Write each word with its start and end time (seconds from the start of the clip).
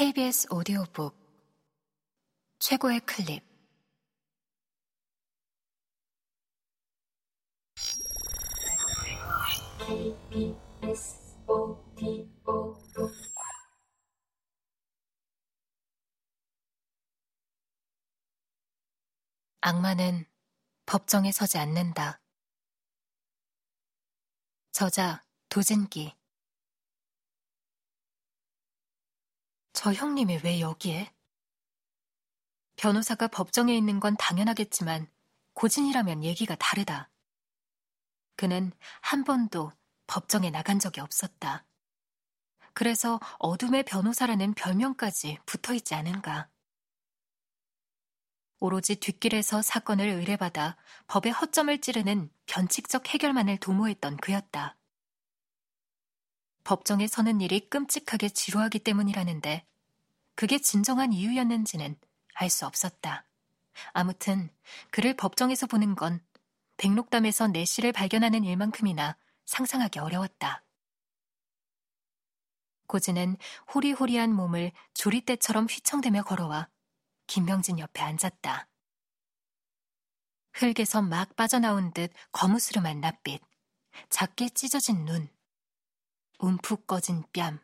KBS 0.00 0.46
오디오북 0.50 1.14
최고의 2.58 3.00
클립. 3.00 3.44
KBS 9.80 11.36
오디오북. 11.46 13.12
악마는 19.60 20.24
법정에 20.86 21.30
서지 21.30 21.58
않는다. 21.58 22.22
저자 24.72 25.22
도진기 25.50 26.19
저 29.82 29.94
형님이 29.94 30.40
왜 30.44 30.60
여기에? 30.60 31.10
변호사가 32.76 33.28
법정에 33.28 33.74
있는 33.74 33.98
건 33.98 34.14
당연하겠지만 34.18 35.10
고진이라면 35.54 36.22
얘기가 36.22 36.54
다르다. 36.56 37.10
그는 38.36 38.72
한 39.00 39.24
번도 39.24 39.72
법정에 40.06 40.50
나간 40.50 40.78
적이 40.78 41.00
없었다. 41.00 41.64
그래서 42.74 43.18
어둠의 43.38 43.84
변호사라는 43.84 44.52
별명까지 44.52 45.38
붙어 45.46 45.72
있지 45.72 45.94
않은가. 45.94 46.50
오로지 48.58 48.96
뒷길에서 48.96 49.62
사건을 49.62 50.08
의뢰받아 50.08 50.76
법의 51.06 51.32
허점을 51.32 51.80
찌르는 51.80 52.30
변칙적 52.44 53.08
해결만을 53.08 53.56
도모했던 53.56 54.18
그였다. 54.18 54.76
법정에 56.70 57.08
서는 57.08 57.40
일이 57.40 57.68
끔찍하게 57.68 58.28
지루하기 58.28 58.78
때문이라는데 58.78 59.66
그게 60.36 60.60
진정한 60.60 61.12
이유였는지는 61.12 61.98
알 62.34 62.48
수 62.48 62.64
없었다. 62.64 63.24
아무튼 63.92 64.50
그를 64.92 65.16
법정에서 65.16 65.66
보는 65.66 65.96
건 65.96 66.24
백록담에서 66.76 67.48
내시를 67.48 67.90
발견하는 67.90 68.44
일만큼이나 68.44 69.16
상상하기 69.46 69.98
어려웠다. 69.98 70.62
고진은 72.86 73.36
호리호리한 73.74 74.32
몸을 74.32 74.70
조리대처럼 74.94 75.66
휘청대며 75.66 76.22
걸어와 76.22 76.68
김병진 77.26 77.80
옆에 77.80 78.00
앉았다. 78.00 78.68
흙에서 80.52 81.02
막 81.02 81.34
빠져나온 81.34 81.92
듯 81.92 82.12
거무스름한 82.30 83.00
낯빛, 83.00 83.42
작게 84.08 84.50
찢어진 84.50 85.04
눈, 85.04 85.28
움푹 86.40 86.86
꺼진 86.86 87.22
뺨, 87.32 87.60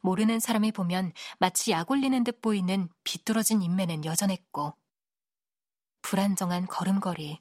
모르는 0.00 0.40
사람이 0.40 0.72
보면 0.72 1.12
마치 1.38 1.70
약 1.70 1.90
올리는 1.90 2.24
듯 2.24 2.40
보이는 2.40 2.88
비뚤어진 3.04 3.62
인매는 3.62 4.04
여전했고, 4.04 4.74
불안정한 6.02 6.66
걸음걸이, 6.66 7.40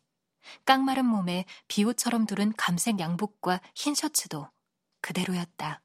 깡마른 0.65 1.05
몸에 1.05 1.45
비옷처럼 1.67 2.25
두른 2.25 2.53
감색 2.55 2.99
양복과 2.99 3.61
흰 3.75 3.95
셔츠도 3.95 4.49
그대로였다. 5.01 5.81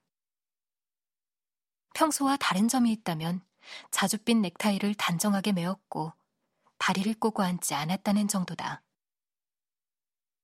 평소와 1.94 2.36
다른 2.36 2.68
점이 2.68 2.90
있다면 2.92 3.44
자줏빛 3.90 4.40
넥타이를 4.40 4.94
단정하게 4.96 5.52
메었고 5.52 6.12
다리를 6.78 7.14
꼬고 7.14 7.42
앉지 7.42 7.74
않았다는 7.74 8.28
정도다. 8.28 8.82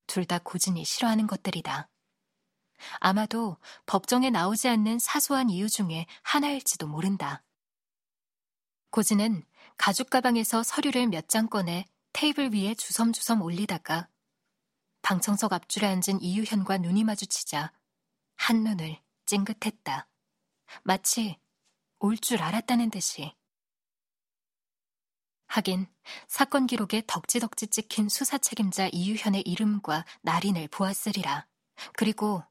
둘 0.06 0.24
다 0.24 0.38
고진이 0.38 0.84
싫어하는 0.84 1.26
것들이다. 1.26 1.89
아마도 2.98 3.56
법정에 3.86 4.30
나오지 4.30 4.68
않는 4.68 4.98
사소한 4.98 5.50
이유 5.50 5.68
중에 5.68 6.06
하나일지도 6.22 6.86
모른다. 6.86 7.42
고진은 8.90 9.44
가죽 9.76 10.10
가방에서 10.10 10.62
서류를 10.62 11.06
몇 11.06 11.28
장 11.28 11.48
꺼내 11.48 11.86
테이블 12.12 12.52
위에 12.52 12.74
주섬주섬 12.74 13.40
올리다가 13.42 14.08
방청석 15.02 15.52
앞줄에 15.52 15.86
앉은 15.86 16.20
이유현과 16.20 16.78
눈이 16.78 17.04
마주치자 17.04 17.72
한눈을 18.36 18.98
찡긋했다. 19.26 20.08
마치 20.82 21.38
올 22.00 22.16
줄 22.16 22.42
알았다는 22.42 22.90
듯이. 22.90 23.34
하긴 25.46 25.86
사건 26.28 26.66
기록에 26.66 27.02
덕지덕지 27.06 27.68
찍힌 27.68 28.08
수사 28.08 28.38
책임자 28.38 28.88
이유현의 28.92 29.42
이름과 29.42 30.04
날인을 30.22 30.68
보았으리라. 30.68 31.46
그리고 31.94 32.42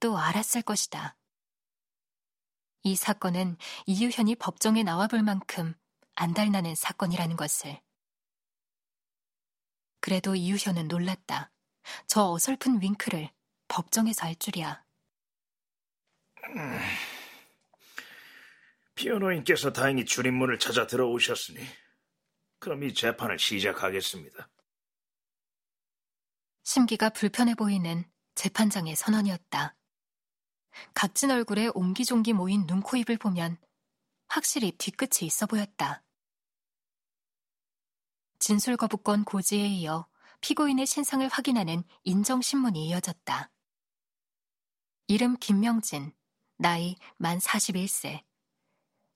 또 0.00 0.18
알았을 0.18 0.62
것이다. 0.62 1.16
이 2.82 2.96
사건은 2.96 3.56
이유현이 3.86 4.36
법정에 4.36 4.82
나와 4.82 5.06
볼 5.06 5.22
만큼 5.22 5.74
안달나는 6.14 6.74
사건이라는 6.74 7.36
것을. 7.36 7.80
그래도 10.00 10.34
이유현은 10.34 10.88
놀랐다. 10.88 11.52
저 12.06 12.30
어설픈 12.30 12.80
윙크를 12.80 13.30
법정에서 13.68 14.26
할 14.26 14.34
줄이야. 14.36 14.84
음, 16.44 16.78
피아노인께서 18.94 19.72
다행히 19.72 20.04
줄임문을 20.04 20.58
찾아 20.58 20.86
들어오셨으니 20.86 21.60
그럼 22.58 22.82
이 22.82 22.94
재판을 22.94 23.38
시작하겠습니다. 23.38 24.48
심기가 26.62 27.10
불편해 27.10 27.54
보이는 27.54 28.04
재판장의 28.34 28.96
선언이었다. 28.96 29.76
각진 30.94 31.30
얼굴에 31.30 31.70
옹기종기 31.74 32.32
모인 32.32 32.66
눈, 32.66 32.80
코, 32.80 32.96
입을 32.96 33.16
보면 33.16 33.58
확실히 34.28 34.72
뒤끝이 34.72 35.26
있어 35.26 35.46
보였다. 35.46 36.02
진술 38.38 38.76
거부권 38.76 39.24
고지에 39.24 39.66
이어 39.66 40.06
피고인의 40.40 40.86
신상을 40.86 41.26
확인하는 41.28 41.84
인정신문이 42.04 42.88
이어졌다. 42.88 43.50
이름 45.08 45.36
김명진, 45.36 46.12
나이 46.56 46.96
만 47.16 47.38
41세. 47.38 48.22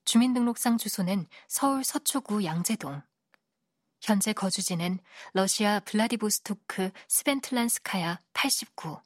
주민등록상 0.03 0.77
주소는 0.77 1.27
서울 1.47 1.83
서초구 1.83 2.43
양재동. 2.43 3.01
현재 4.01 4.33
거주지는 4.33 4.99
러시아 5.33 5.79
블라디보스토크 5.79 6.91
스벤틀란스카야 7.07 8.21
89. 8.33 8.99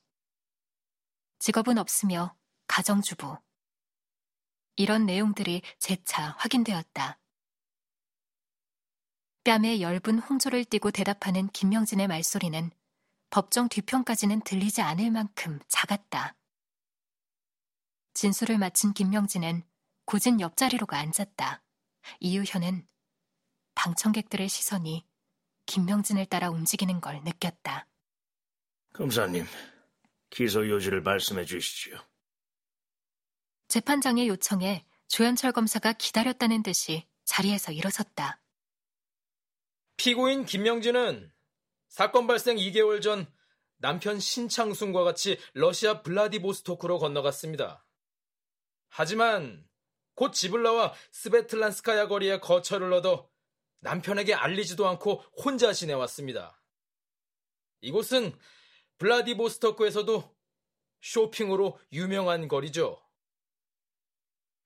직업은 1.40 1.78
없으며 1.78 2.36
가정주부. 2.70 3.38
이런 4.78 5.06
내용들이 5.06 5.64
재차 5.80 6.36
확인되었다. 6.38 7.20
뺨에 9.44 9.82
엷은 9.82 10.20
홍조를 10.20 10.64
띠고 10.66 10.92
대답하는 10.92 11.48
김명진의 11.50 12.08
말소리는 12.08 12.72
법정 13.32 13.68
뒤편까지는 13.70 14.42
들리지 14.42 14.82
않을 14.82 15.12
만큼 15.12 15.60
작았다. 15.68 16.36
진술을 18.14 18.60
마친 18.60 18.94
김명진은 18.94 19.64
고진 20.06 20.40
옆자리로 20.40 20.86
가 20.86 21.00
앉았다. 21.00 21.64
이유현은 22.20 22.88
방청객들의 23.76 24.48
시선이 24.48 25.06
김명진을 25.66 26.28
따라 26.28 26.50
움직이는 26.50 27.02
걸 27.02 27.22
느꼈다. 27.24 27.88
검사님, 28.94 29.46
기소 30.30 30.68
요지를 30.70 31.02
말씀해 31.02 31.46
주시지요. 31.46 32.10
재판장의 33.70 34.28
요청에 34.28 34.84
조현철 35.08 35.52
검사가 35.52 35.94
기다렸다는 35.94 36.64
듯이 36.64 37.08
자리에서 37.24 37.72
일어섰다. 37.72 38.42
피고인 39.96 40.46
김명진은 40.46 41.32
사건 41.88 42.26
발생 42.26 42.58
2개월 42.58 43.00
전 43.00 43.32
남편 43.78 44.20
신창순과 44.20 45.04
같이 45.04 45.38
러시아 45.54 46.02
블라디보스토크로 46.02 46.98
건너갔습니다. 46.98 47.86
하지만 48.90 49.64
곧 50.16 50.34
집을 50.34 50.64
나와 50.64 50.92
스베틀란스카야 51.12 52.08
거리에 52.08 52.40
거처를 52.40 52.92
얻어 52.92 53.30
남편에게 53.82 54.34
알리지도 54.34 54.88
않고 54.88 55.24
혼자 55.44 55.74
지내왔습니다. 55.74 56.60
이곳은 57.82 58.36
블라디보스토크에서도 58.98 60.36
쇼핑으로 61.02 61.80
유명한 61.94 62.48
거리죠. 62.48 63.00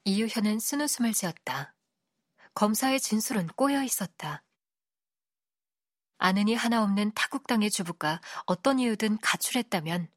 이유현은 0.06 0.60
쓴웃음을 0.60 1.14
지었다. 1.14 1.74
검사의 2.56 3.00
진술은 3.00 3.48
꼬여 3.56 3.84
있었다. 3.84 4.44
아는이 6.18 6.56
하나 6.56 6.84
없는 6.84 7.14
타국당의 7.14 7.72
주부가 7.72 8.20
어떤 8.46 8.80
이유든 8.80 9.20
가출했다면 9.20 10.10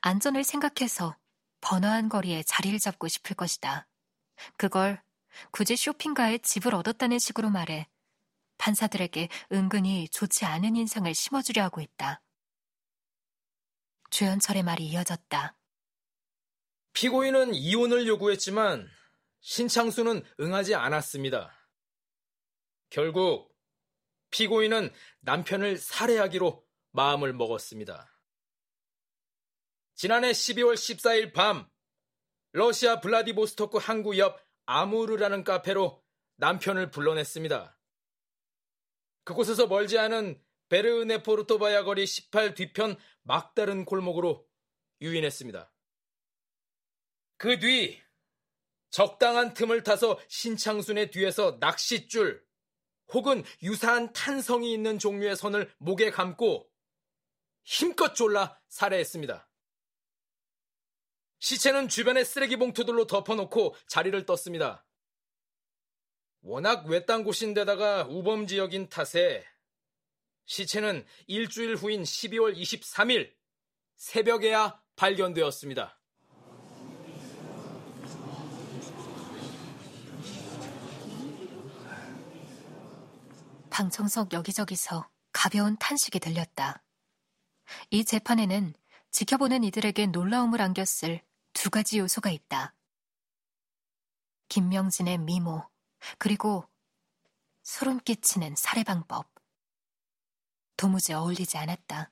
안전을 0.00 0.42
생각해서 0.42 1.16
번화한 1.60 2.08
거리에 2.08 2.42
자리를 2.42 2.78
잡고 2.80 3.06
싶을 3.06 3.36
것이다. 3.36 3.86
그걸 4.56 5.02
굳이 5.52 5.76
쇼핑가에 5.76 6.38
집을 6.38 6.74
얻었다는 6.74 7.20
식으로 7.20 7.50
말해 7.50 7.88
판사들에게 8.58 9.28
은근히 9.52 10.08
좋지 10.08 10.46
않은 10.46 10.74
인상을 10.74 11.12
심어주려 11.14 11.62
하고 11.62 11.80
있다. 11.80 12.22
주현철의 14.10 14.64
말이 14.64 14.84
이어졌다. 14.86 15.56
피고인은 16.92 17.54
이혼을 17.54 18.08
요구했지만 18.08 18.97
신창수는 19.48 20.22
응하지 20.40 20.74
않았습니다. 20.74 21.50
결국 22.90 23.50
피고인은 24.30 24.92
남편을 25.20 25.78
살해하기로 25.78 26.62
마음을 26.90 27.32
먹었습니다. 27.32 28.14
지난해 29.94 30.32
12월 30.32 30.74
14일 30.74 31.32
밤 31.32 31.66
러시아 32.52 33.00
블라디보스토크 33.00 33.78
항구 33.78 34.18
옆 34.18 34.38
아무르라는 34.66 35.44
카페로 35.44 36.04
남편을 36.36 36.90
불러냈습니다. 36.90 37.80
그곳에서 39.24 39.66
멀지 39.66 39.98
않은 39.98 40.38
베르네포르토바야 40.68 41.84
거리 41.84 42.04
18 42.04 42.52
뒤편 42.52 42.98
막다른 43.22 43.86
골목으로 43.86 44.46
유인했습니다. 45.00 45.72
그 47.38 47.58
뒤 47.58 48.07
적당한 48.90 49.54
틈을 49.54 49.82
타서 49.82 50.18
신창순의 50.28 51.10
뒤에서 51.10 51.58
낚싯줄 51.60 52.44
혹은 53.08 53.42
유사한 53.62 54.12
탄성이 54.12 54.72
있는 54.72 54.98
종류의 54.98 55.36
선을 55.36 55.72
목에 55.78 56.10
감고 56.10 56.70
힘껏 57.64 58.14
졸라 58.14 58.58
살해했습니다. 58.68 59.48
시체는 61.40 61.88
주변의 61.88 62.24
쓰레기 62.24 62.56
봉투들로 62.56 63.06
덮어놓고 63.06 63.76
자리를 63.86 64.26
떴습니다. 64.26 64.84
워낙 66.40 66.86
외딴 66.86 67.24
곳인데다가 67.24 68.04
우범 68.04 68.46
지역인 68.46 68.88
탓에 68.88 69.44
시체는 70.46 71.04
일주일 71.26 71.76
후인 71.76 72.02
12월 72.02 72.56
23일 72.56 73.32
새벽에야 73.96 74.82
발견되었습니다. 74.96 75.97
방청석 83.78 84.32
여기저기서 84.32 85.08
가벼운 85.32 85.76
탄식이 85.76 86.18
들렸다. 86.18 86.82
이 87.90 88.04
재판에는 88.04 88.74
지켜보는 89.12 89.62
이들에게 89.62 90.06
놀라움을 90.06 90.60
안겼을 90.60 91.22
두 91.52 91.70
가지 91.70 92.00
요소가 92.00 92.28
있다. 92.30 92.74
김명진의 94.48 95.18
미모, 95.18 95.62
그리고 96.18 96.68
소름 97.62 98.00
끼치는 98.00 98.56
살해 98.56 98.82
방법. 98.82 99.30
도무지 100.76 101.12
어울리지 101.12 101.56
않았다. 101.56 102.10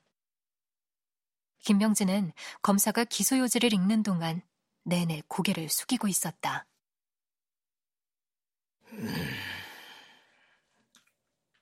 김명진은 1.65 2.31
검사가 2.61 3.03
기소 3.03 3.37
요지를 3.39 3.73
읽는 3.73 4.03
동안 4.03 4.41
내내 4.83 5.21
고개를 5.27 5.67
숙이고 5.67 6.07
있었다. 6.07 6.65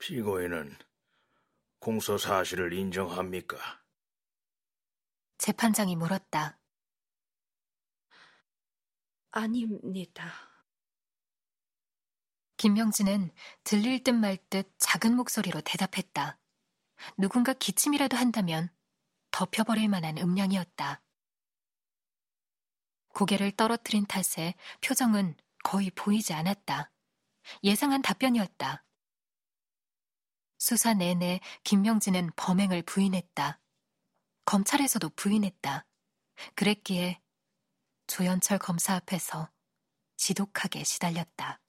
피고인은 0.06 0.78
공소 1.80 2.16
사실을 2.16 2.72
인정합니까? 2.72 3.82
재판장이 5.38 5.96
물었다. 5.96 6.60
아닙니다. 9.32 10.32
김명진은 12.56 13.32
들릴 13.64 14.04
듯말듯 14.04 14.76
작은 14.78 15.16
목소리로 15.16 15.60
대답했다. 15.62 16.38
누군가 17.16 17.52
기침이라도 17.52 18.16
한다면 18.16 18.70
덮여버릴 19.32 19.88
만한 19.88 20.18
음량이었다. 20.18 21.02
고개를 23.08 23.50
떨어뜨린 23.56 24.06
탓에 24.06 24.54
표정은 24.82 25.36
거의 25.64 25.90
보이지 25.90 26.32
않았다. 26.32 26.92
예상한 27.64 28.02
답변이었다. 28.02 28.85
수사 30.66 30.94
내내 30.94 31.38
김명진은 31.62 32.32
범행을 32.34 32.82
부인했다. 32.82 33.60
검찰에서도 34.46 35.08
부인했다. 35.10 35.86
그랬기에 36.56 37.20
조현철 38.08 38.58
검사 38.58 38.96
앞에서 38.96 39.48
지독하게 40.16 40.82
시달렸다. 40.82 41.60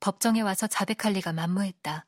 법정에 0.00 0.40
와서 0.40 0.66
자백할 0.66 1.12
리가 1.12 1.34
만무했다. 1.34 2.06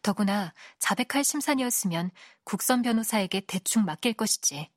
더구나 0.00 0.54
자백할 0.78 1.22
심산이었으면 1.22 2.10
국선 2.44 2.80
변호사에게 2.80 3.40
대충 3.40 3.84
맡길 3.84 4.14
것이지. 4.14 4.70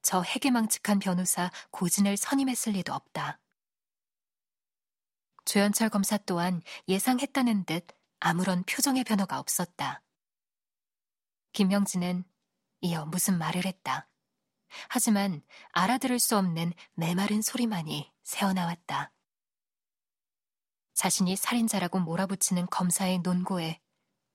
저 0.00 0.22
해괴망측한 0.22 1.00
변호사 1.00 1.50
고진을 1.70 2.16
선임했을 2.16 2.72
리도 2.72 2.94
없다. 2.94 3.40
조현철 5.44 5.90
검사 5.90 6.16
또한 6.16 6.62
예상했다는 6.88 7.66
듯 7.66 7.99
아무런 8.20 8.62
표정의 8.64 9.04
변화가 9.04 9.38
없었다. 9.38 10.02
김명진은 11.52 12.24
이어 12.82 13.06
무슨 13.06 13.38
말을 13.38 13.64
했다. 13.66 14.08
하지만 14.88 15.42
알아들을 15.72 16.18
수 16.20 16.36
없는 16.36 16.72
메마른 16.94 17.42
소리만이 17.42 18.12
새어나왔다. 18.22 19.12
자신이 20.94 21.34
살인자라고 21.36 21.98
몰아붙이는 22.00 22.66
검사의 22.66 23.20
논고에 23.20 23.80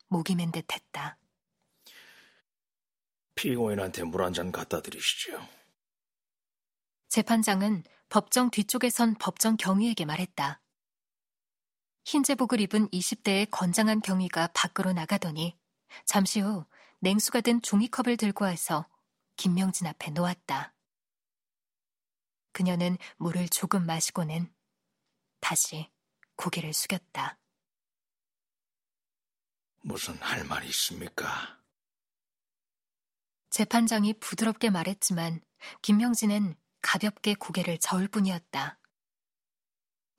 목이 0.07 0.35
맨 0.35 0.51
듯했다. 0.51 1.17
피고인한테 3.35 4.03
물 4.03 4.21
한 4.23 4.33
잔 4.33 4.51
갖다 4.51 4.81
드리시죠. 4.81 5.47
재판장은 7.09 7.83
법정 8.09 8.49
뒤쪽에 8.49 8.89
선 8.89 9.13
법정 9.15 9.57
경위에게 9.57 10.05
말했다. 10.05 10.61
흰 12.05 12.21
제복을 12.21 12.61
입은 12.61 12.89
20대의 12.89 13.49
건장한 13.49 13.99
경위가 13.99 14.49
밖으로 14.53 14.93
나가더니 14.93 15.57
잠시 16.05 16.39
후 16.39 16.63
냉수가 16.99 17.41
든 17.41 17.63
종이컵을 17.63 18.17
들고 18.17 18.45
와서 18.45 18.87
김명진 19.37 19.87
앞에 19.87 20.11
놓았다. 20.11 20.75
그녀는 22.51 22.99
물을 23.17 23.49
조금 23.49 23.87
마시고는 23.87 24.53
다시 25.39 25.89
고개를 26.35 26.73
숙였다. 26.73 27.39
무슨 29.81 30.15
할 30.21 30.43
말이 30.43 30.67
있습니까? 30.67 31.59
재판장이 33.49 34.13
부드럽게 34.19 34.69
말했지만 34.69 35.41
김명진은 35.81 36.55
가볍게 36.83 37.33
고개를 37.33 37.79
저을 37.79 38.07
뿐이었다. 38.09 38.79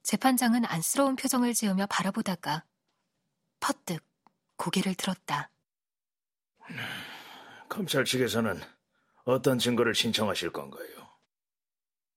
재판장은 0.06 0.64
안쓰러운 0.66 1.16
표정을 1.16 1.52
지으며 1.52 1.86
바라보다가 1.90 2.64
퍼뜩 3.58 4.06
고개를 4.56 4.94
들었다. 4.94 5.50
검찰 7.68 8.04
측에서는 8.04 8.60
어떤 9.24 9.58
증거를 9.58 9.96
신청하실 9.96 10.52
건가요? 10.52 10.86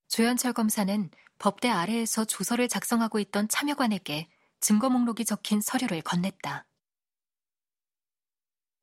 조현철 0.07 0.53
검사는 0.53 1.09
법대 1.39 1.67
아래에서 1.67 2.25
조서를 2.25 2.67
작성하고 2.67 3.17
있던 3.21 3.47
참여관에게 3.47 4.29
증거 4.59 4.91
목록이 4.91 5.25
적힌 5.25 5.59
서류를 5.59 6.01
건넸다. 6.03 6.65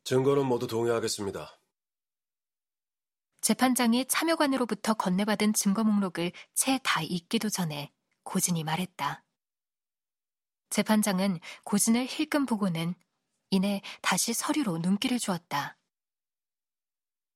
증거는 0.02 0.46
모두 0.46 0.66
동의하겠습니다. 0.66 1.60
재판장이 3.40 4.06
참여관으로부터 4.06 4.94
건네받은 4.94 5.52
증거 5.52 5.84
목록을 5.84 6.32
채 6.54 6.80
다 6.82 7.02
읽기도 7.02 7.48
전에 7.48 7.92
고진이 8.26 8.64
말했다. 8.64 9.24
재판장은 10.70 11.38
고진을 11.64 12.06
힐끔 12.06 12.44
보고는 12.44 12.94
이내 13.50 13.80
다시 14.02 14.34
서류로 14.34 14.78
눈길을 14.78 15.18
주었다. 15.18 15.78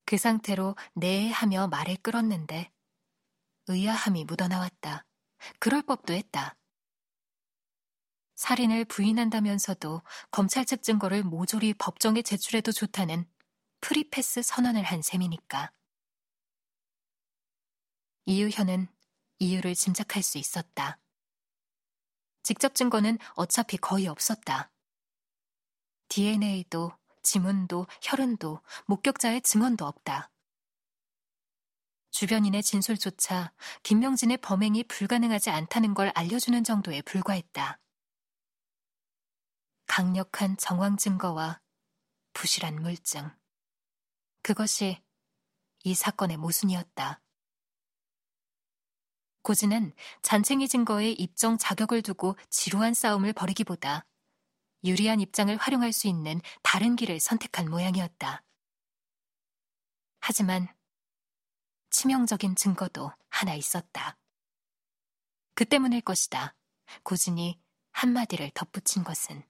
그 0.05 0.17
상태로 0.17 0.75
네 0.93 1.31
하며 1.31 1.67
말을 1.67 1.95
끌었는데 2.03 2.69
의아함이 3.67 4.25
묻어나왔다. 4.25 5.05
그럴 5.59 5.81
법도 5.81 6.13
했다. 6.13 6.57
살인을 8.35 8.85
부인한다면서도 8.85 10.01
검찰 10.29 10.65
측 10.65 10.83
증거를 10.83 11.23
모조리 11.23 11.73
법정에 11.75 12.21
제출해도 12.21 12.73
좋다는 12.73 13.25
free 13.79 14.10
pass 14.10 14.41
선언을 14.41 14.83
한 14.83 15.01
셈이니까. 15.01 15.71
이유현은 18.25 18.87
이유를 19.41 19.73
짐작할 19.73 20.21
수 20.21 20.37
있었다. 20.37 20.99
직접 22.43 22.75
증거는 22.75 23.17
어차피 23.35 23.77
거의 23.77 24.07
없었다. 24.07 24.71
DNA도 26.09 26.91
지문도 27.23 27.87
혈흔도 28.01 28.61
목격자의 28.85 29.41
증언도 29.41 29.85
없다. 29.85 30.31
주변인의 32.11 32.61
진술조차 32.61 33.53
김명진의 33.83 34.37
범행이 34.37 34.83
불가능하지 34.83 35.49
않다는 35.49 35.95
걸 35.95 36.11
알려주는 36.13 36.63
정도에 36.63 37.01
불과했다. 37.01 37.79
강력한 39.87 40.55
정황 40.57 40.97
증거와 40.97 41.61
부실한 42.33 42.81
물증. 42.81 43.31
그것이 44.43 45.01
이 45.83 45.95
사건의 45.95 46.37
모순이었다. 46.37 47.21
고진은 49.43 49.93
잔챙이 50.21 50.67
증거의 50.67 51.13
입정 51.13 51.57
자격을 51.57 52.01
두고 52.01 52.35
지루한 52.49 52.93
싸움을 52.93 53.33
벌이기보다 53.33 54.05
유리한 54.83 55.19
입장을 55.19 55.55
활용할 55.57 55.93
수 55.93 56.07
있는 56.07 56.41
다른 56.63 56.95
길을 56.95 57.19
선택한 57.19 57.69
모양이었다. 57.69 58.43
하지만 60.19 60.67
치명적인 61.89 62.55
증거도 62.55 63.11
하나 63.29 63.53
있었다. 63.53 64.17
그 65.53 65.65
때문일 65.65 66.01
것이다. 66.01 66.55
고진이 67.03 67.59
한마디를 67.91 68.51
덧붙인 68.53 69.03
것은 69.03 69.43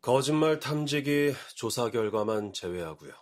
거짓말 0.00 0.60
탐지기 0.60 1.34
조사 1.56 1.90
결과만 1.90 2.52
제외하고요. 2.52 3.12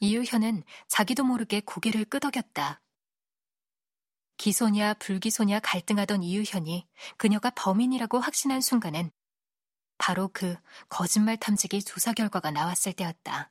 이유현은 0.00 0.62
자기도 0.86 1.24
모르게 1.24 1.60
고개를 1.60 2.04
끄덕였다. 2.04 2.83
기소냐 4.36 4.94
불기소냐 4.94 5.60
갈등하던 5.60 6.22
이유현이 6.22 6.86
그녀가 7.16 7.50
범인이라고 7.50 8.18
확신한 8.18 8.60
순간은 8.60 9.10
바로 9.98 10.28
그 10.32 10.56
거짓말 10.88 11.36
탐지기 11.36 11.82
조사 11.84 12.12
결과가 12.12 12.50
나왔을 12.50 12.92
때였다. 12.92 13.50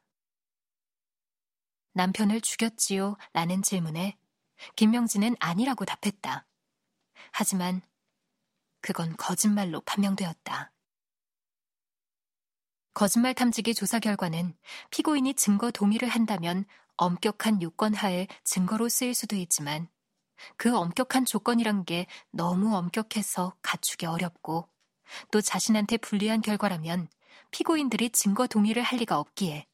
남편을 1.94 2.42
죽였지요? 2.42 3.18
라는 3.34 3.62
질문에 3.62 4.18
김명진은 4.75 5.36
아니라고 5.40 5.86
답했다. 5.86 6.46
하지만 7.32 7.82
그건 8.82 9.16
거짓말로 9.16 9.82
판명되었다. 9.82 10.72
거짓말 12.94 13.34
탐지기 13.34 13.74
조사 13.74 14.00
결과는 14.00 14.56
피고인이 14.92 15.34
증거 15.36 15.72
동의를 15.72 16.08
한다면 16.10 16.66
엄격한 16.98 17.62
요건 17.62 17.96
하에 17.96 18.28
증거로 18.44 18.90
쓰일 18.90 19.16
수도 19.16 19.36
있지만 19.36 19.88
그 20.58 20.75
엄격한 20.75 21.25
조건이란 21.25 21.86
게 21.86 22.08
너무 22.32 22.75
엄격해서 22.75 23.56
갖추기 23.62 24.06
어렵고 24.06 24.70
또 25.32 25.42
자신한테 25.42 25.98
불리한 25.98 26.42
결과라면 26.42 27.08
피고인들이 27.52 28.10
증거 28.12 28.48
동의를 28.48 28.82
할 28.82 29.00
리가 29.00 29.20
없기에 29.20 29.68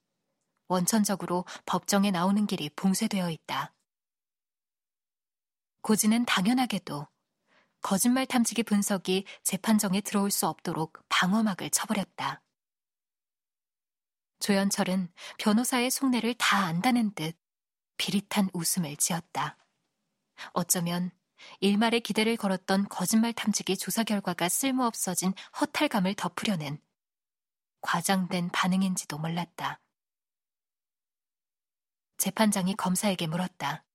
원천적으로 0.67 1.45
법정에 1.65 2.11
나오는 2.11 2.45
길이 2.45 2.69
봉쇄되어 2.69 3.29
있다. 3.29 3.73
고지는 5.81 6.25
당연하게도 6.25 7.07
거짓말 7.81 8.25
탐지기 8.25 8.63
분석이 8.63 9.25
재판정에 9.43 10.01
들어올 10.01 10.29
수 10.31 10.47
없도록 10.47 11.01
방어막을 11.09 11.69
쳐버렸다. 11.69 12.41
조연철은 14.39 15.11
변호사의 15.37 15.89
속내를 15.91 16.33
다 16.35 16.65
안다는 16.65 17.13
듯 17.13 17.37
비릿한 17.97 18.49
웃음을 18.53 18.95
지었다. 18.95 19.58
어쩌면 20.53 21.11
일말의 21.59 22.01
기대를 22.01 22.37
걸었던 22.37 22.89
거짓말 22.89 23.33
탐지기 23.33 23.77
조사 23.77 24.03
결과가 24.03 24.49
쓸모없어진 24.49 25.33
허탈감을 25.59 26.15
덮으려는 26.15 26.79
과장된 27.81 28.49
반응인지도 28.49 29.17
몰랐다. 29.17 29.81
재판장이 32.17 32.75
검사에게 32.75 33.27
물었다. 33.27 33.85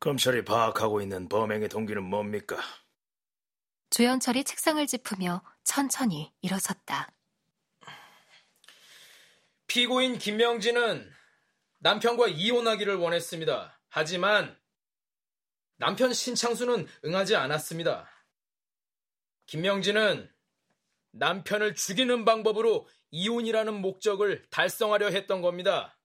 검찰이 0.00 0.44
파악하고 0.44 1.02
있는 1.02 1.28
범행의 1.28 1.68
동기는 1.68 2.02
뭡니까? 2.02 2.56
조연철이 3.90 4.44
책상을 4.44 4.86
짚으며 4.86 5.42
천천히 5.62 6.32
일어섰다. 6.40 7.12
피고인 9.66 10.18
김명진은 10.18 11.12
남편과 11.78 12.28
이혼하기를 12.28 12.96
원했습니다. 12.96 13.80
하지만 13.88 14.59
남편 15.80 16.12
신창수는 16.12 16.86
응하지 17.06 17.36
않았습니다. 17.36 18.06
김명진은 19.46 20.30
남편을 21.12 21.74
죽이는 21.74 22.26
방법으로 22.26 22.86
이혼이라는 23.10 23.80
목적을 23.80 24.46
달성하려 24.50 25.08
했던 25.08 25.40
겁니다. 25.40 25.98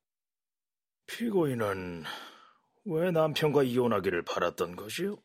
피고인은 1.08 2.06
왜 2.86 3.12
남편과 3.12 3.64
이혼하기를 3.64 4.24
바랐던 4.24 4.78
것이요? 4.78 5.22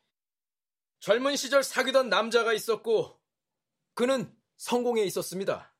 젊은 0.98 1.36
시절 1.36 1.62
사귀던 1.62 2.08
남자가 2.08 2.52
있었고 2.52 3.20
그는 3.94 4.36
성공해 4.56 5.04
있었습니다. 5.04 5.72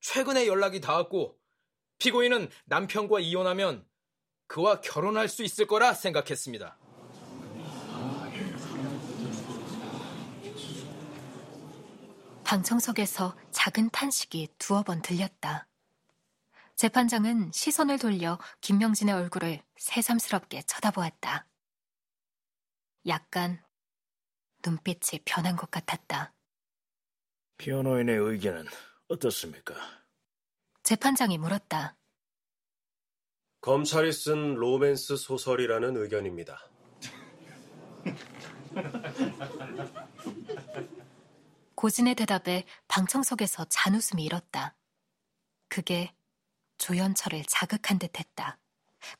최근에 0.00 0.46
연락이 0.46 0.82
닿았고 0.82 1.40
피고인은 1.96 2.50
남편과 2.66 3.20
이혼하면 3.20 3.88
그와 4.48 4.82
결혼할 4.82 5.28
수 5.28 5.42
있을 5.42 5.66
거라 5.66 5.94
생각했습니다. 5.94 6.78
방청석에서 12.48 13.36
작은 13.50 13.90
탄식이 13.90 14.54
두어 14.56 14.82
번 14.82 15.02
들렸다. 15.02 15.68
재판장은 16.76 17.52
시선을 17.52 17.98
돌려 17.98 18.38
김명진의 18.62 19.14
얼굴을 19.14 19.60
새삼스럽게 19.76 20.62
쳐다보았다. 20.62 21.46
약간 23.06 23.62
눈빛이 24.64 25.20
변한 25.26 25.56
것 25.56 25.70
같았다. 25.70 26.32
변호인의 27.58 28.16
의견은 28.16 28.64
어떻습니까? 29.08 29.74
재판장이 30.84 31.36
물었다. 31.36 31.98
검찰이 33.60 34.10
쓴 34.10 34.54
로맨스 34.54 35.18
소설이라는 35.18 35.98
의견입니다. 35.98 36.58
고진의 41.78 42.16
대답에 42.16 42.64
방청석에서 42.88 43.66
잔웃음이 43.66 44.24
일었다. 44.24 44.74
그게 45.68 46.12
조연철을 46.78 47.44
자극한 47.46 48.00
듯 48.00 48.18
했다. 48.18 48.58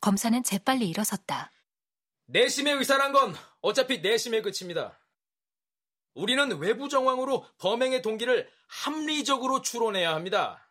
검사는 0.01 0.43
재빨리 0.43 0.89
일어섰다. 0.89 1.53
내심의 2.27 2.75
의사란 2.75 3.13
건 3.13 3.37
어차피 3.61 4.01
내심에 4.01 4.43
그칩니다. 4.43 4.99
우리는 6.15 6.59
외부 6.59 6.89
정황으로 6.89 7.47
범행의 7.59 8.03
동기를 8.03 8.51
합리적으로 8.67 9.63
추론해야 9.63 10.13
합니다. 10.13 10.69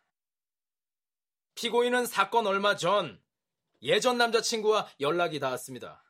피고인은 1.54 2.04
사건 2.04 2.46
얼마 2.46 2.76
전 2.76 3.18
예전 3.80 4.18
남자친구와 4.18 4.90
연락이 5.00 5.40
닿았습니다. 5.40 6.04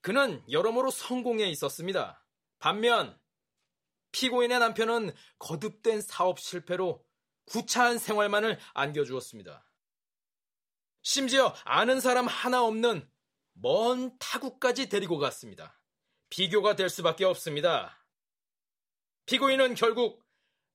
그는 0.00 0.42
여러모로 0.50 0.90
성공해 0.90 1.44
있었습니다. 1.50 2.24
반면 2.58 3.20
피고인의 4.12 4.58
남편은 4.58 5.14
거듭된 5.38 6.00
사업 6.02 6.38
실패로 6.38 7.04
구차한 7.46 7.98
생활만을 7.98 8.58
안겨주었습니다. 8.74 9.66
심지어 11.02 11.54
아는 11.64 12.00
사람 12.00 12.26
하나 12.26 12.62
없는 12.62 13.10
먼 13.54 14.16
타국까지 14.18 14.88
데리고 14.88 15.18
갔습니다. 15.18 15.80
비교가 16.30 16.76
될 16.76 16.88
수밖에 16.88 17.24
없습니다. 17.24 17.98
피고인은 19.26 19.74
결국 19.74 20.22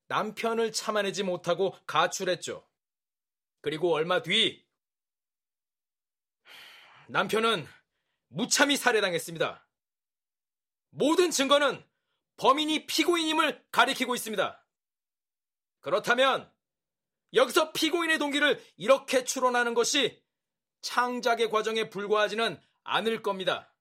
남편을 0.08 0.72
참아내지 0.72 1.24
못하고 1.24 1.76
가출했죠. 1.86 2.68
그리고 3.62 3.94
얼마 3.94 4.22
뒤 4.22 4.66
남편은 7.10 7.68
무참히 8.28 8.78
살해당했습니다. 8.78 9.68
모든 10.92 11.32
증거는 11.32 11.84
범인이 12.38 12.86
피고인임을 12.88 13.66
가리키고 13.72 14.16
있습니다. 14.16 14.66
그렇다면 15.82 16.52
여기서 17.34 17.72
피고인의 17.74 18.20
동기를 18.20 18.64
이렇게 18.78 19.24
추론하는 19.24 19.74
것이 19.74 20.22
창작의 20.82 21.50
과정에 21.50 21.90
불과하지는 21.90 22.60
않을 22.84 23.22
겁니다. 23.22 23.74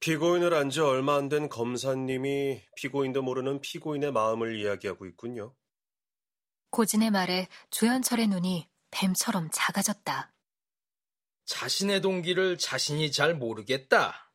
피고인을 0.00 0.54
안 0.54 0.70
지 0.70 0.80
얼마 0.80 1.16
안 1.16 1.28
된 1.28 1.48
검사님이 1.48 2.62
피고인도 2.76 3.22
모르는 3.22 3.60
피고인의 3.60 4.12
마음을 4.12 4.56
이야기하고 4.58 5.06
있군요. 5.06 5.54
고진의 6.70 7.10
말에 7.10 7.48
조현철의 7.70 8.28
눈이 8.28 8.68
뱀처럼 8.90 9.48
작아졌다. 9.52 10.32
자신의 11.46 12.00
동기를 12.02 12.58
자신이 12.58 13.10
잘 13.10 13.34
모르겠다. 13.34 14.25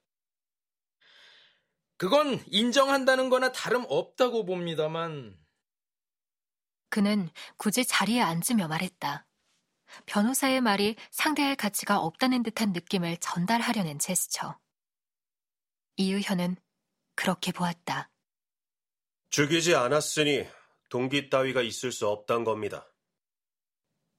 그건 2.02 2.44
인정한다는 2.48 3.30
거나 3.30 3.52
다름없다고 3.52 4.44
봅니다만. 4.44 5.38
그는 6.90 7.30
굳이 7.58 7.86
자리에 7.86 8.20
앉으며 8.20 8.68
말했다. 8.68 9.28
변호사의 10.08 10.62
말이 10.62 10.96
상대할 11.12 11.56
가치가 11.56 12.00
없다는 12.00 12.42
듯한 12.42 12.74
느낌을 12.74 13.18
전달하려는 13.18 14.00
제스처. 14.00 14.58
이유현은 15.98 16.56
그렇게 17.14 17.52
보았다. 17.52 18.10
죽이지 19.30 19.76
않았으니 19.76 20.48
동기 20.90 21.30
따위가 21.30 21.62
있을 21.62 21.92
수 21.92 22.08
없단 22.08 22.46
겁니다. 22.46 22.92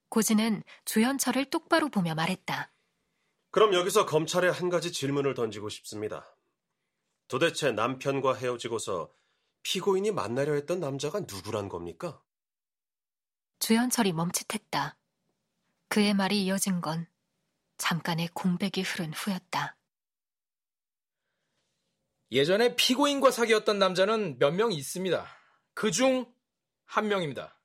고진은 0.08 0.62
조현철을 0.84 1.46
똑바로 1.46 1.88
보며 1.88 2.14
말했다. 2.14 2.72
그럼 3.50 3.74
여기서 3.74 4.06
검찰에 4.06 4.48
한 4.50 4.68
가지 4.68 4.92
질문을 4.92 5.34
던지고 5.34 5.68
싶습니다. 5.68 6.31
도대체 7.32 7.72
남편과 7.72 8.34
헤어지고서 8.34 9.10
피고인이 9.62 10.10
만나려 10.10 10.52
했던 10.52 10.80
남자가 10.80 11.20
누구란 11.20 11.70
겁니까? 11.70 12.22
주현철이 13.58 14.12
멈칫했다. 14.12 14.98
그의 15.88 16.12
말이 16.12 16.44
이어진 16.44 16.82
건 16.82 17.06
잠깐의 17.78 18.28
공백이 18.34 18.82
흐른 18.82 19.14
후였다. 19.14 19.78
예전에 22.32 22.76
피고인과 22.76 23.30
사귀었던 23.30 23.78
남자는 23.78 24.38
몇 24.38 24.50
명 24.52 24.70
있습니다. 24.70 25.26
그 25.72 25.90
중 25.90 26.30
한 26.84 27.08
명입니다. 27.08 27.58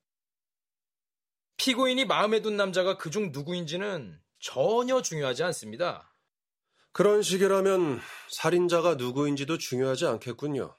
피고인이 1.58 2.06
마음에 2.06 2.42
둔 2.42 2.56
남자가 2.56 2.96
그 2.96 3.10
중 3.10 3.34
누구인지는 3.34 4.24
전혀 4.40 5.02
중요하지 5.02 5.44
않습니다. 5.44 6.07
그런 6.98 7.22
식이라면 7.22 8.02
살인자가 8.32 8.96
누구인지도 8.96 9.60
중요하지 9.60 10.08
않겠군요. 10.08 10.76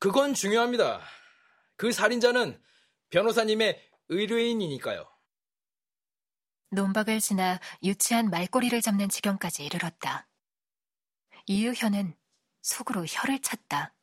그건 0.00 0.34
중요합니다. 0.34 1.00
그 1.76 1.92
살인자는 1.92 2.60
변호사님의 3.10 3.80
의뢰인이니까요. 4.08 5.08
논박을 6.72 7.20
지나 7.20 7.60
유치한 7.84 8.28
말꼬리를 8.28 8.82
잡는 8.82 9.08
지경까지 9.08 9.64
이르렀다. 9.64 10.28
이유현은 11.46 12.16
속으로 12.62 13.04
혀를 13.06 13.40
찼다. 13.40 13.94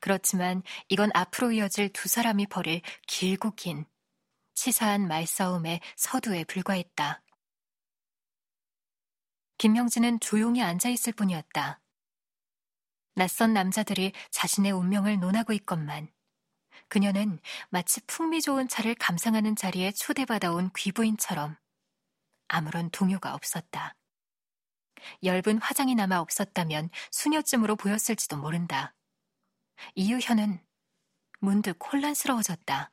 그렇지만 0.00 0.62
이건 0.88 1.10
앞으로 1.12 1.52
이어질 1.52 1.92
두 1.92 2.08
사람이 2.08 2.46
벌일 2.46 2.80
길고 3.06 3.50
긴 3.50 3.84
치사한 4.54 5.08
말싸움의 5.08 5.82
서두에 5.96 6.44
불과했다. 6.44 7.22
김명진은 9.58 10.20
조용히 10.20 10.62
앉아 10.62 10.88
있을 10.88 11.12
뿐이었다. 11.12 11.80
낯선 13.14 13.52
남자들이 13.54 14.12
자신의 14.30 14.72
운명을 14.72 15.20
논하고 15.20 15.52
있건만 15.52 16.08
그녀는 16.88 17.38
마치 17.70 18.00
풍미 18.06 18.42
좋은 18.42 18.68
차를 18.68 18.94
감상하는 18.96 19.56
자리에 19.56 19.92
초대받아온 19.92 20.70
귀부인처럼 20.76 21.56
아무런 22.48 22.90
동요가 22.90 23.34
없었다. 23.34 23.94
엷은 25.22 25.58
화장이 25.60 25.94
남아 25.94 26.20
없었다면 26.20 26.90
수녀쯤으로 27.10 27.76
보였을지도 27.76 28.36
모른다. 28.36 28.94
이유현은 29.94 30.64
문득 31.40 31.78
혼란스러워졌다. 31.92 32.90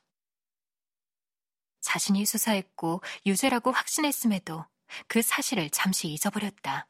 자신이 1.82 2.26
수사했고 2.26 3.02
유죄라고 3.26 3.72
확신했음에도 3.72 4.66
그 5.08 5.22
사실을 5.22 5.70
잠시 5.70 6.08
잊어버렸다. 6.08 6.88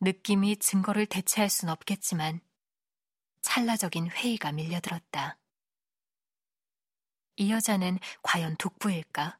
느낌이 0.00 0.58
증거를 0.58 1.06
대체할 1.06 1.48
순 1.48 1.68
없겠지만 1.68 2.40
찰나적인 3.40 4.10
회의가 4.10 4.52
밀려들었다. 4.52 5.38
이 7.36 7.50
여자는 7.50 7.98
과연 8.22 8.56
독부일까? 8.56 9.38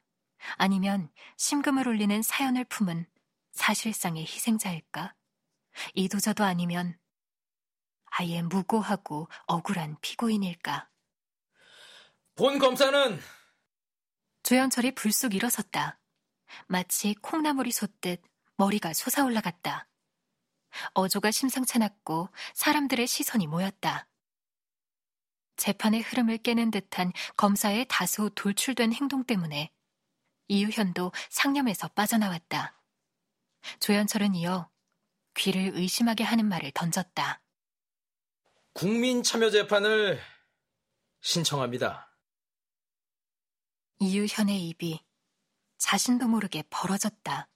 아니면 0.57 1.09
심금을 1.37 1.87
울리는 1.87 2.21
사연을 2.21 2.65
품은 2.65 3.07
사실상의 3.51 4.23
희생자일까? 4.23 5.15
이도저도 5.93 6.43
아니면 6.43 6.97
아예 8.05 8.41
무고하고 8.41 9.27
억울한 9.47 9.97
피고인일까? 10.01 10.89
본 12.35 12.59
검사는 12.59 13.19
조현철이 14.43 14.93
불쑥 14.95 15.33
일어섰다. 15.33 15.99
마치 16.67 17.13
콩나물이 17.15 17.71
솟듯 17.71 18.21
머리가 18.57 18.93
솟아올라갔다. 18.93 19.87
어조가 20.93 21.31
심상찮았고 21.31 22.29
사람들의 22.53 23.07
시선이 23.07 23.47
모였다. 23.47 24.07
재판의 25.57 26.01
흐름을 26.01 26.39
깨는 26.39 26.71
듯한 26.71 27.13
검사의 27.37 27.85
다소 27.87 28.29
돌출된 28.29 28.93
행동 28.93 29.23
때문에 29.23 29.71
이유현도 30.47 31.11
상념에서 31.29 31.87
빠져나왔다. 31.89 32.81
조현철은 33.79 34.35
이어 34.35 34.69
귀를 35.35 35.71
의심하게 35.73 36.23
하는 36.23 36.45
말을 36.47 36.71
던졌다. 36.71 37.41
국민 38.73 39.23
참여 39.23 39.49
재판을 39.49 40.19
신청합니다. 41.21 42.13
이유현의 43.99 44.67
입이 44.69 45.03
자신도 45.85 46.27
모르게 46.27 46.63
벌어졌다. 46.71 47.47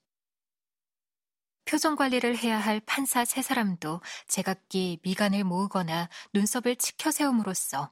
표정 1.65 1.95
관리를 1.95 2.37
해야 2.37 2.59
할 2.59 2.79
판사 2.79 3.25
세 3.25 3.41
사람도 3.41 4.01
제각기 4.27 4.99
미간을 5.01 5.43
모으거나 5.43 6.09
눈썹을 6.35 6.75
치켜 6.75 7.09
세움으로써 7.09 7.91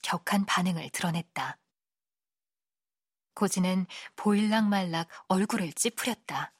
격한 0.00 0.46
반응을 0.46 0.88
드러냈다. 0.88 1.58
고지는 3.34 3.86
보일락말락 4.16 5.06
얼굴을 5.28 5.74
찌푸렸다. 5.74 6.54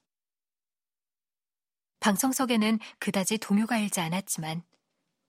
방청석에는 2.01 2.79
그다지 2.99 3.39
동요가 3.39 3.79
일지 3.79 4.01
않았지만 4.03 4.63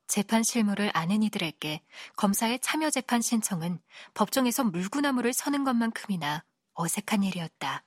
재판 0.07 0.43
실무를 0.43 0.91
아는 0.93 1.23
이들에게 1.23 1.81
검사의 2.17 2.59
참여 2.59 2.89
재판 2.89 3.21
신청은 3.21 3.79
법정에서 4.15 4.65
물구나무를 4.65 5.31
서는 5.31 5.63
것만큼이나 5.63 6.43
어색한 6.75 7.23
일이었다. 7.23 7.85